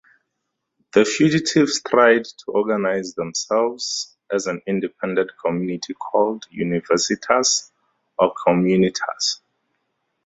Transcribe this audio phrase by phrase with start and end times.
[0.93, 7.69] The fugitives tried to organise themselves as an independent community called "universitas"
[8.17, 9.41] or "communitas".